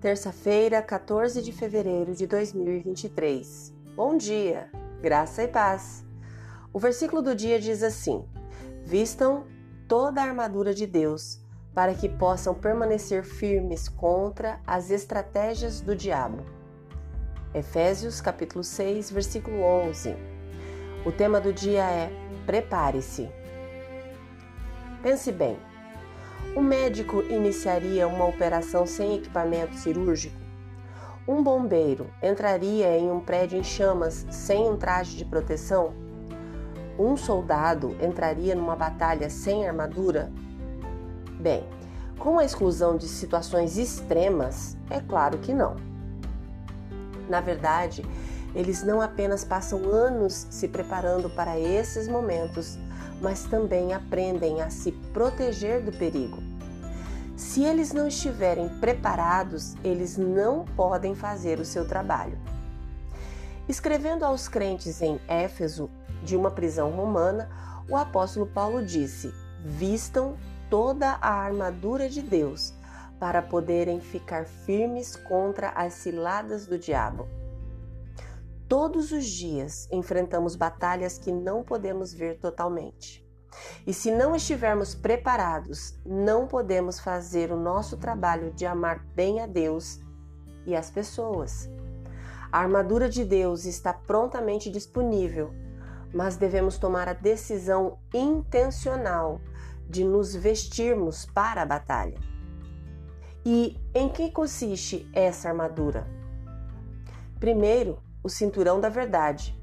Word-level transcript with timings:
Terça-feira, 0.00 0.80
14 0.80 1.42
de 1.42 1.52
fevereiro 1.52 2.14
de 2.14 2.26
2023. 2.26 3.70
Bom 3.94 4.16
dia, 4.16 4.70
graça 5.02 5.42
e 5.42 5.48
paz. 5.48 6.02
O 6.72 6.78
versículo 6.78 7.20
do 7.20 7.34
dia 7.34 7.60
diz 7.60 7.82
assim: 7.82 8.24
Vistam 8.82 9.44
toda 9.86 10.22
a 10.22 10.24
armadura 10.24 10.72
de 10.72 10.86
Deus, 10.86 11.38
para 11.74 11.92
que 11.92 12.08
possam 12.08 12.54
permanecer 12.54 13.24
firmes 13.24 13.90
contra 13.90 14.58
as 14.66 14.90
estratégias 14.90 15.82
do 15.82 15.94
diabo. 15.94 16.46
Efésios 17.52 18.22
capítulo 18.22 18.64
6, 18.64 19.10
versículo 19.10 19.60
11. 19.60 20.16
O 21.04 21.12
tema 21.12 21.38
do 21.42 21.52
dia 21.52 21.84
é 21.84 22.10
Prepare-se. 22.46 23.28
Pense 25.02 25.30
bem. 25.30 25.58
O 26.54 26.60
médico 26.60 27.22
iniciaria 27.22 28.08
uma 28.08 28.26
operação 28.26 28.84
sem 28.84 29.14
equipamento 29.14 29.76
cirúrgico? 29.76 30.34
Um 31.26 31.44
bombeiro 31.44 32.10
entraria 32.20 32.98
em 32.98 33.08
um 33.08 33.20
prédio 33.20 33.56
em 33.56 33.62
chamas 33.62 34.26
sem 34.32 34.68
um 34.68 34.76
traje 34.76 35.16
de 35.16 35.24
proteção? 35.24 35.92
Um 36.98 37.16
soldado 37.16 37.96
entraria 38.02 38.56
numa 38.56 38.74
batalha 38.74 39.30
sem 39.30 39.66
armadura? 39.66 40.32
Bem, 41.38 41.64
com 42.18 42.36
a 42.40 42.44
exclusão 42.44 42.96
de 42.96 43.06
situações 43.06 43.78
extremas, 43.78 44.76
é 44.90 45.00
claro 45.00 45.38
que 45.38 45.54
não. 45.54 45.76
Na 47.28 47.40
verdade, 47.40 48.04
eles 48.56 48.82
não 48.82 49.00
apenas 49.00 49.44
passam 49.44 49.84
anos 49.84 50.48
se 50.50 50.66
preparando 50.66 51.30
para 51.30 51.56
esses 51.56 52.08
momentos, 52.08 52.76
mas 53.20 53.44
também 53.44 53.92
aprendem 53.92 54.62
a 54.62 54.70
se 54.70 54.92
proteger 55.12 55.82
do 55.82 55.92
perigo. 55.92 56.38
Se 57.36 57.64
eles 57.64 57.92
não 57.92 58.06
estiverem 58.06 58.68
preparados, 58.80 59.74
eles 59.82 60.16
não 60.16 60.64
podem 60.76 61.14
fazer 61.14 61.58
o 61.58 61.64
seu 61.64 61.86
trabalho. 61.86 62.38
Escrevendo 63.68 64.24
aos 64.24 64.48
crentes 64.48 65.00
em 65.00 65.20
Éfeso, 65.28 65.90
de 66.22 66.36
uma 66.36 66.50
prisão 66.50 66.90
romana, 66.90 67.48
o 67.88 67.96
apóstolo 67.96 68.46
Paulo 68.46 68.84
disse: 68.84 69.32
Vistam 69.64 70.36
toda 70.68 71.18
a 71.20 71.32
armadura 71.32 72.08
de 72.08 72.20
Deus 72.20 72.74
para 73.18 73.42
poderem 73.42 74.00
ficar 74.00 74.44
firmes 74.44 75.16
contra 75.16 75.70
as 75.70 75.94
ciladas 75.94 76.66
do 76.66 76.78
diabo. 76.78 77.28
Todos 78.70 79.10
os 79.10 79.26
dias 79.26 79.88
enfrentamos 79.90 80.54
batalhas 80.54 81.18
que 81.18 81.32
não 81.32 81.64
podemos 81.64 82.14
ver 82.14 82.38
totalmente. 82.38 83.28
E 83.84 83.92
se 83.92 84.12
não 84.12 84.32
estivermos 84.32 84.94
preparados, 84.94 85.98
não 86.06 86.46
podemos 86.46 87.00
fazer 87.00 87.50
o 87.50 87.56
nosso 87.56 87.96
trabalho 87.96 88.52
de 88.52 88.64
amar 88.64 89.04
bem 89.12 89.40
a 89.40 89.46
Deus 89.48 89.98
e 90.64 90.76
as 90.76 90.88
pessoas. 90.88 91.68
A 92.52 92.60
armadura 92.60 93.08
de 93.08 93.24
Deus 93.24 93.64
está 93.64 93.92
prontamente 93.92 94.70
disponível, 94.70 95.52
mas 96.14 96.36
devemos 96.36 96.78
tomar 96.78 97.08
a 97.08 97.12
decisão 97.12 97.98
intencional 98.14 99.40
de 99.88 100.04
nos 100.04 100.32
vestirmos 100.32 101.26
para 101.26 101.62
a 101.62 101.66
batalha. 101.66 102.20
E 103.44 103.76
em 103.92 104.08
que 104.08 104.30
consiste 104.30 105.10
essa 105.12 105.48
armadura? 105.48 106.06
Primeiro, 107.40 108.00
o 108.22 108.28
cinturão 108.28 108.80
da 108.80 108.88
verdade. 108.88 109.58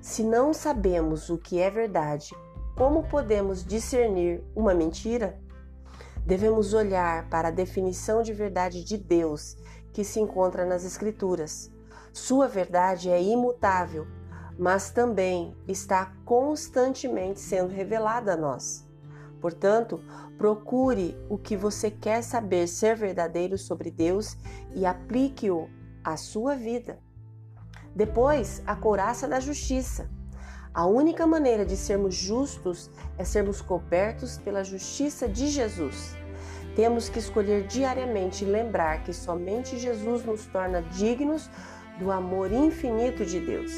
Se 0.00 0.22
não 0.22 0.54
sabemos 0.54 1.28
o 1.28 1.38
que 1.38 1.58
é 1.58 1.70
verdade, 1.70 2.34
como 2.76 3.04
podemos 3.08 3.64
discernir 3.64 4.42
uma 4.54 4.72
mentira? 4.72 5.38
Devemos 6.24 6.74
olhar 6.74 7.28
para 7.28 7.48
a 7.48 7.52
definição 7.52 8.22
de 8.22 8.32
verdade 8.32 8.84
de 8.84 8.96
Deus 8.96 9.56
que 9.92 10.04
se 10.04 10.20
encontra 10.20 10.64
nas 10.64 10.84
Escrituras. 10.84 11.72
Sua 12.12 12.46
verdade 12.46 13.10
é 13.10 13.20
imutável, 13.20 14.06
mas 14.58 14.90
também 14.90 15.56
está 15.66 16.12
constantemente 16.24 17.40
sendo 17.40 17.72
revelada 17.72 18.34
a 18.34 18.36
nós. 18.36 18.86
Portanto, 19.40 20.00
procure 20.36 21.16
o 21.28 21.38
que 21.38 21.56
você 21.56 21.90
quer 21.90 22.22
saber 22.22 22.66
ser 22.68 22.96
verdadeiro 22.96 23.56
sobre 23.56 23.90
Deus 23.90 24.36
e 24.74 24.84
aplique-o 24.84 25.68
à 26.04 26.16
sua 26.16 26.54
vida. 26.54 26.98
Depois, 27.94 28.62
a 28.66 28.76
couraça 28.76 29.26
da 29.26 29.40
justiça. 29.40 30.08
A 30.72 30.86
única 30.86 31.26
maneira 31.26 31.64
de 31.64 31.76
sermos 31.76 32.14
justos 32.14 32.90
é 33.16 33.24
sermos 33.24 33.60
cobertos 33.60 34.38
pela 34.38 34.62
justiça 34.62 35.28
de 35.28 35.48
Jesus. 35.48 36.14
Temos 36.76 37.08
que 37.08 37.18
escolher 37.18 37.66
diariamente 37.66 38.44
lembrar 38.44 39.02
que 39.02 39.12
somente 39.12 39.78
Jesus 39.78 40.24
nos 40.24 40.46
torna 40.46 40.82
dignos 40.82 41.50
do 41.98 42.12
amor 42.12 42.52
infinito 42.52 43.24
de 43.24 43.40
Deus. 43.40 43.72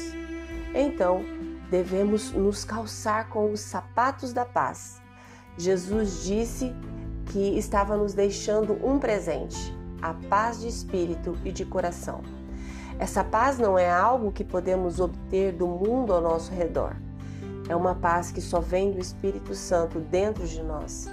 Então, 0.75 1.25
devemos 1.71 2.31
nos 2.31 2.63
calçar 2.63 3.29
com 3.29 3.51
os 3.51 3.61
sapatos 3.61 4.31
da 4.33 4.45
paz. 4.45 5.01
Jesus 5.57 6.23
disse 6.23 6.75
que 7.31 7.57
estava 7.57 7.97
nos 7.97 8.13
deixando 8.13 8.73
um 8.85 8.99
presente, 8.99 9.73
a 10.01 10.13
paz 10.13 10.59
de 10.59 10.67
espírito 10.67 11.37
e 11.43 11.51
de 11.51 11.65
coração. 11.65 12.40
Essa 12.99 13.23
paz 13.23 13.57
não 13.57 13.77
é 13.77 13.89
algo 13.89 14.31
que 14.31 14.43
podemos 14.43 14.99
obter 14.99 15.53
do 15.53 15.67
mundo 15.67 16.13
ao 16.13 16.21
nosso 16.21 16.51
redor. 16.51 16.95
É 17.67 17.75
uma 17.75 17.95
paz 17.95 18.31
que 18.31 18.41
só 18.41 18.59
vem 18.59 18.91
do 18.91 18.99
Espírito 18.99 19.55
Santo 19.55 19.99
dentro 19.99 20.45
de 20.45 20.61
nós. 20.61 21.07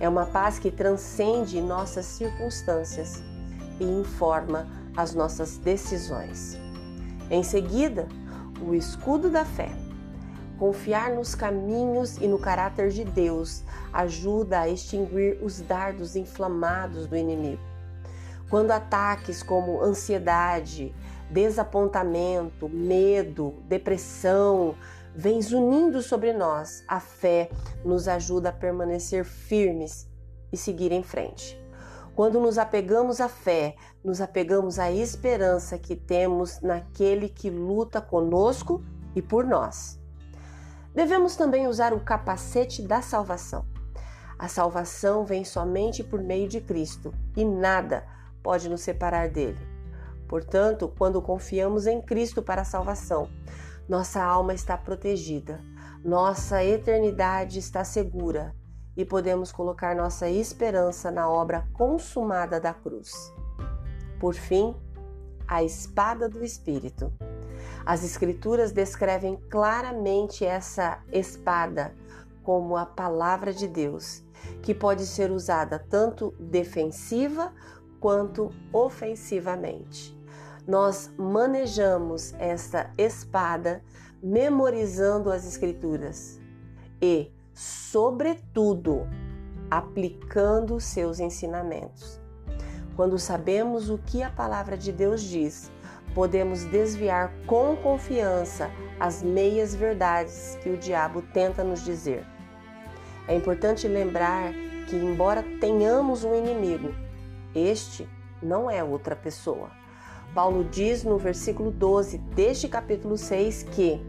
É 0.00 0.08
uma 0.08 0.26
paz 0.26 0.58
que 0.58 0.70
transcende 0.70 1.60
nossas 1.60 2.06
circunstâncias 2.06 3.22
e 3.80 3.84
informa 3.84 4.66
as 4.96 5.14
nossas 5.14 5.58
decisões. 5.58 6.58
Em 7.30 7.42
seguida, 7.42 8.08
o 8.60 8.74
escudo 8.74 9.28
da 9.28 9.44
fé. 9.44 9.70
Confiar 10.58 11.10
nos 11.10 11.34
caminhos 11.34 12.16
e 12.16 12.26
no 12.26 12.38
caráter 12.38 12.90
de 12.90 13.04
Deus 13.04 13.62
ajuda 13.92 14.60
a 14.60 14.68
extinguir 14.68 15.38
os 15.42 15.60
dardos 15.60 16.16
inflamados 16.16 17.06
do 17.06 17.16
inimigo. 17.16 17.67
Quando 18.48 18.70
ataques 18.70 19.42
como 19.42 19.82
ansiedade, 19.82 20.94
desapontamento, 21.30 22.68
medo, 22.68 23.62
depressão, 23.66 24.74
vem 25.14 25.42
zunindo 25.42 26.00
sobre 26.00 26.32
nós, 26.32 26.82
a 26.88 26.98
fé 26.98 27.50
nos 27.84 28.08
ajuda 28.08 28.48
a 28.48 28.52
permanecer 28.52 29.24
firmes 29.24 30.08
e 30.50 30.56
seguir 30.56 30.92
em 30.92 31.02
frente. 31.02 31.62
Quando 32.14 32.40
nos 32.40 32.56
apegamos 32.56 33.20
à 33.20 33.28
fé, 33.28 33.76
nos 34.02 34.20
apegamos 34.20 34.78
à 34.78 34.90
esperança 34.90 35.78
que 35.78 35.94
temos 35.94 36.60
naquele 36.60 37.28
que 37.28 37.50
luta 37.50 38.00
conosco 38.00 38.82
e 39.14 39.20
por 39.20 39.44
nós. 39.44 40.00
Devemos 40.94 41.36
também 41.36 41.68
usar 41.68 41.92
o 41.92 42.00
capacete 42.00 42.82
da 42.82 43.02
salvação. 43.02 43.66
A 44.38 44.48
salvação 44.48 45.24
vem 45.24 45.44
somente 45.44 46.02
por 46.02 46.22
meio 46.22 46.48
de 46.48 46.60
Cristo 46.60 47.12
e 47.36 47.44
nada 47.44 48.04
pode 48.48 48.66
nos 48.66 48.80
separar 48.80 49.28
dele. 49.28 49.58
Portanto, 50.26 50.90
quando 50.96 51.20
confiamos 51.20 51.86
em 51.86 52.00
Cristo 52.00 52.42
para 52.42 52.62
a 52.62 52.64
salvação, 52.64 53.28
nossa 53.86 54.22
alma 54.22 54.54
está 54.54 54.74
protegida, 54.74 55.60
nossa 56.02 56.64
eternidade 56.64 57.58
está 57.58 57.84
segura 57.84 58.56
e 58.96 59.04
podemos 59.04 59.52
colocar 59.52 59.94
nossa 59.94 60.30
esperança 60.30 61.10
na 61.10 61.28
obra 61.28 61.68
consumada 61.74 62.58
da 62.58 62.72
cruz. 62.72 63.12
Por 64.18 64.32
fim, 64.32 64.74
a 65.46 65.62
espada 65.62 66.26
do 66.26 66.42
Espírito. 66.42 67.12
As 67.84 68.02
Escrituras 68.02 68.72
descrevem 68.72 69.36
claramente 69.50 70.42
essa 70.42 71.02
espada 71.12 71.94
como 72.42 72.78
a 72.78 72.86
palavra 72.86 73.52
de 73.52 73.68
Deus, 73.68 74.22
que 74.62 74.74
pode 74.74 75.04
ser 75.04 75.30
usada 75.30 75.78
tanto 75.78 76.34
defensiva 76.40 77.52
quanto 78.00 78.50
ofensivamente 78.72 80.18
nós 80.68 81.10
manejamos 81.16 82.34
esta 82.38 82.92
espada 82.98 83.82
memorizando 84.22 85.32
as 85.32 85.46
Escrituras 85.46 86.38
e, 87.00 87.32
sobretudo, 87.54 89.08
aplicando 89.70 90.78
seus 90.78 91.20
ensinamentos. 91.20 92.20
Quando 92.94 93.18
sabemos 93.18 93.88
o 93.88 93.96
que 93.96 94.22
a 94.22 94.28
palavra 94.28 94.76
de 94.76 94.92
Deus 94.92 95.22
diz, 95.22 95.72
podemos 96.14 96.64
desviar 96.64 97.32
com 97.46 97.74
confiança 97.76 98.70
as 99.00 99.22
meias 99.22 99.74
verdades 99.74 100.58
que 100.62 100.68
o 100.68 100.76
diabo 100.76 101.22
tenta 101.32 101.64
nos 101.64 101.82
dizer. 101.82 102.26
É 103.26 103.34
importante 103.34 103.88
lembrar 103.88 104.52
que, 104.86 104.96
embora 104.96 105.42
tenhamos 105.60 106.24
um 106.24 106.34
inimigo, 106.34 106.92
este 107.66 108.08
não 108.42 108.70
é 108.70 108.82
outra 108.82 109.16
pessoa. 109.16 109.70
Paulo 110.34 110.64
diz 110.64 111.02
no 111.02 111.18
versículo 111.18 111.70
12 111.70 112.18
deste 112.18 112.68
capítulo 112.68 113.16
6 113.16 113.64
que 113.64 114.00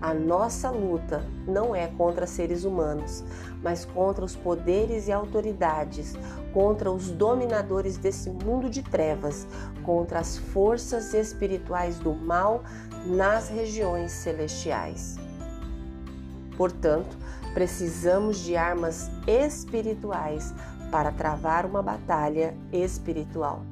A 0.00 0.12
nossa 0.12 0.68
luta 0.68 1.24
não 1.46 1.74
é 1.74 1.86
contra 1.86 2.26
seres 2.26 2.64
humanos, 2.64 3.24
mas 3.62 3.86
contra 3.86 4.22
os 4.22 4.36
poderes 4.36 5.08
e 5.08 5.12
autoridades, 5.12 6.14
contra 6.52 6.90
os 6.90 7.10
dominadores 7.10 7.96
desse 7.96 8.28
mundo 8.28 8.68
de 8.68 8.82
trevas, 8.82 9.46
contra 9.82 10.18
as 10.18 10.36
forças 10.36 11.14
espirituais 11.14 11.98
do 11.98 12.12
mal 12.12 12.62
nas 13.06 13.48
regiões 13.48 14.12
celestiais. 14.12 15.16
Portanto, 16.56 17.16
precisamos 17.54 18.38
de 18.38 18.56
armas 18.56 19.10
espirituais 19.26 20.52
para 20.94 21.10
travar 21.10 21.66
uma 21.66 21.82
batalha 21.82 22.56
espiritual. 22.72 23.64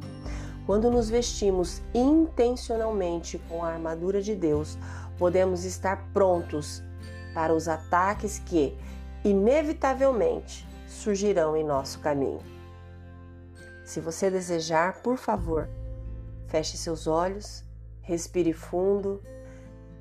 Quando 0.66 0.90
nos 0.90 1.08
vestimos 1.08 1.80
intencionalmente 1.94 3.38
com 3.48 3.62
a 3.62 3.68
armadura 3.68 4.20
de 4.20 4.34
Deus, 4.34 4.76
podemos 5.16 5.64
estar 5.64 6.08
prontos 6.12 6.82
para 7.32 7.54
os 7.54 7.68
ataques 7.68 8.40
que, 8.40 8.76
inevitavelmente, 9.24 10.66
surgirão 10.88 11.56
em 11.56 11.62
nosso 11.62 12.00
caminho. 12.00 12.42
Se 13.84 14.00
você 14.00 14.28
desejar, 14.28 15.00
por 15.00 15.16
favor, 15.16 15.68
feche 16.48 16.76
seus 16.76 17.06
olhos, 17.06 17.62
respire 18.00 18.52
fundo 18.52 19.22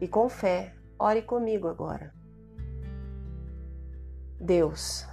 e 0.02 0.08
com 0.08 0.28
fé, 0.28 0.74
ore 0.98 1.22
comigo 1.22 1.68
agora. 1.68 2.12
Deus, 4.40 5.06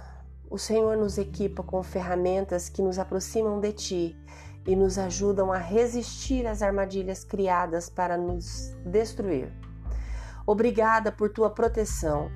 o 0.49 0.57
Senhor 0.57 0.97
nos 0.97 1.17
equipa 1.17 1.61
com 1.61 1.83
ferramentas 1.83 2.69
que 2.69 2.81
nos 2.81 2.97
aproximam 2.97 3.59
de 3.59 3.71
Ti 3.71 4.17
e 4.65 4.75
nos 4.75 4.97
ajudam 4.97 5.51
a 5.51 5.57
resistir 5.57 6.47
às 6.47 6.61
armadilhas 6.61 7.23
criadas 7.23 7.89
para 7.89 8.17
nos 8.17 8.75
destruir. 8.85 9.53
Obrigada 10.45 11.11
por 11.11 11.29
tua 11.29 11.49
proteção. 11.49 12.31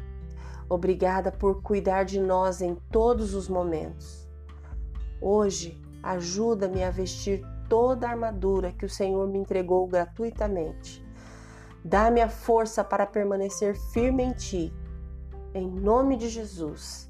Obrigada 0.70 1.32
por 1.32 1.62
cuidar 1.62 2.04
de 2.04 2.20
nós 2.20 2.62
em 2.62 2.76
todos 2.92 3.34
os 3.34 3.50
momentos. 3.50 4.28
Hoje, 5.20 5.82
ajuda-me 6.02 6.84
a 6.84 6.92
vestir 6.92 7.44
toda 7.68 8.08
a 8.08 8.12
armadura 8.12 8.72
que 8.72 8.86
o 8.86 8.90
Senhor 8.90 9.28
me 9.28 9.40
entregou 9.40 9.88
gratuitamente. 9.88 11.04
Dá-me 11.84 12.22
a 12.22 12.30
força 12.30 12.84
para 12.84 13.06
permanecer 13.06 13.76
firme 13.92 14.24
em 14.24 14.32
ti. 14.32 14.74
Em 15.54 15.70
nome 15.70 16.16
de 16.16 16.30
Jesus. 16.30 17.10